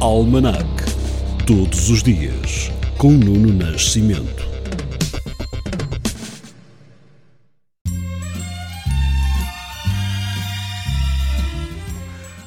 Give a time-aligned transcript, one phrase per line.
[0.00, 0.64] Almanac.
[1.44, 4.46] Todos os dias, com Nuno Nascimento.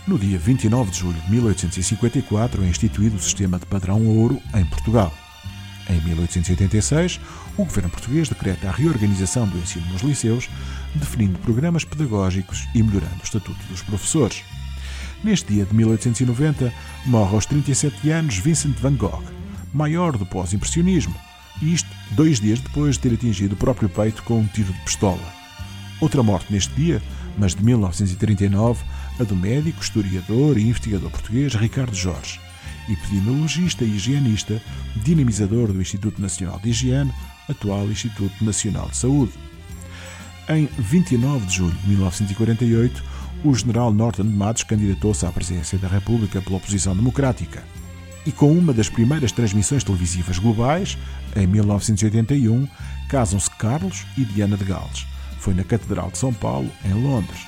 [0.08, 4.64] No dia 29 de julho de 1854 é instituído o sistema de padrão ouro em
[4.64, 5.14] Portugal.
[5.90, 7.20] Em 1886,
[7.58, 10.50] o governo português decreta a reorganização do ensino nos liceus,
[10.96, 14.42] definindo programas pedagógicos e melhorando o estatuto dos professores.
[15.24, 16.74] Neste dia de 1890,
[17.06, 19.24] morre aos 37 anos Vincent van Gogh,
[19.72, 21.16] maior do pós-impressionismo,
[21.62, 25.22] isto dois dias depois de ter atingido o próprio peito com um tiro de pistola.
[26.00, 27.00] Outra morte neste dia,
[27.38, 28.84] mas de 1939,
[29.20, 32.40] a do médico, historiador e investigador português Ricardo Jorge,
[32.90, 34.60] epidemiologista e higienista,
[34.96, 37.14] dinamizador do Instituto Nacional de Higiene,
[37.48, 39.34] atual Instituto Nacional de Saúde.
[40.50, 43.04] Em 29 de julho de 1948,
[43.44, 47.64] o general Norton de Matos candidatou-se à presidência da República pela oposição democrática.
[48.26, 50.98] E com uma das primeiras transmissões televisivas globais,
[51.36, 52.68] em 1981,
[53.10, 55.08] casam-se Carlos e Diana de Gales.
[55.40, 57.40] Foi na Catedral de São Paulo, em Londres.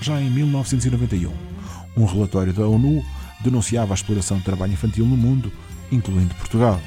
[0.00, 1.32] Já em 1991,
[1.96, 3.02] um relatório da ONU
[3.40, 5.52] denunciava a exploração de trabalho infantil no mundo,
[5.90, 6.80] incluindo Portugal.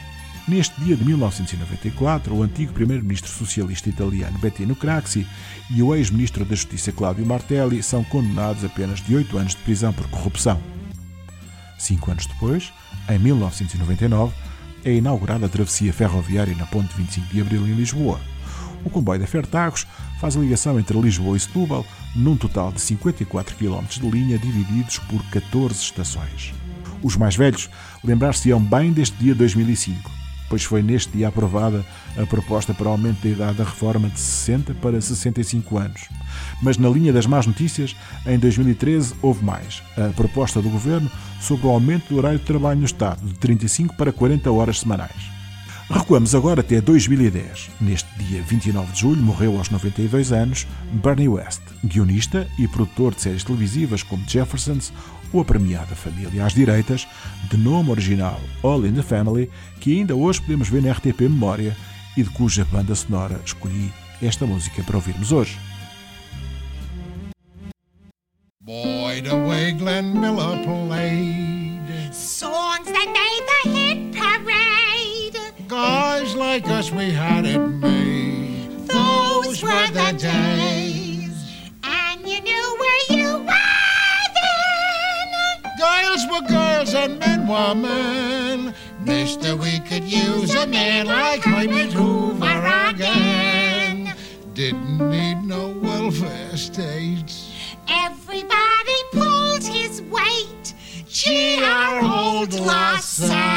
[0.47, 5.27] Neste dia de 1994, o antigo primeiro-ministro socialista italiano Bettino Craxi
[5.69, 9.61] e o ex-ministro da Justiça Cláudio Martelli são condenados a apenas de oito anos de
[9.63, 10.57] prisão por corrupção.
[11.77, 12.71] Cinco anos depois,
[13.09, 14.33] em 1999,
[14.85, 18.21] é inaugurada a travessia ferroviária na Ponte 25 de Abril em Lisboa.
[18.85, 19.85] O comboio da Fertagos
[20.17, 24.97] faz a ligação entre Lisboa e Setúbal num total de 54 km de linha divididos
[24.97, 26.53] por 14 estações.
[27.03, 27.69] Os mais velhos
[28.01, 30.16] lembrar-se-ão bem deste dia 2005
[30.49, 31.85] pois foi neste dia aprovada
[32.17, 36.09] a proposta para aumento da idade da reforma de 60 para 65 anos.
[36.61, 37.95] Mas na linha das más notícias,
[38.25, 39.81] em 2013 houve mais.
[39.97, 43.95] A proposta do governo sobre o aumento do horário de trabalho no Estado de 35
[43.95, 45.36] para 40 horas semanais.
[45.89, 47.69] Recuamos agora até 2010.
[47.79, 53.21] Neste dia 29 de julho morreu aos 92 anos Bernie West, guionista e produtor de
[53.21, 54.91] séries televisivas como Jeffersons
[55.31, 57.07] ou a premiada Família às Direitas,
[57.49, 61.75] de nome original All in the Family, que ainda hoje podemos ver na RTP Memória
[62.17, 63.91] e de cuja banda sonora escolhi
[64.21, 65.57] esta música para ouvirmos hoje.
[68.61, 71.47] Boy, the way Glenn Miller played.
[72.11, 73.13] Songs that
[76.65, 78.87] Us, we had it made.
[78.87, 81.29] Those were the days.
[81.83, 85.27] And you knew where you were then.
[85.77, 88.73] Girls were girls and men were men.
[89.05, 94.15] Mister, we could use a man like Herbert Hoover again.
[94.53, 97.51] Didn't need no welfare states.
[97.87, 100.73] Everybody pulled his weight.
[101.07, 103.56] Gee, our old LaSalle